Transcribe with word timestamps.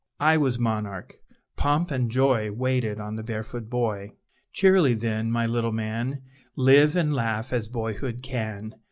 I 0.19 0.35
was 0.35 0.57
monarch: 0.57 1.13
pomp 1.57 1.91
and 1.91 2.09
joy 2.09 2.49
Waited 2.51 2.99
on 2.99 3.17
the 3.17 3.23
barefoot 3.23 3.69
boy! 3.69 4.13
Cheerily, 4.51 4.95
then, 4.95 5.29
my 5.29 5.45
little 5.45 5.71
man, 5.71 6.23
Live 6.55 6.95
and 6.95 7.13
laugh, 7.13 7.53
as 7.53 7.67
boyhood 7.67 8.23
can! 8.23 8.73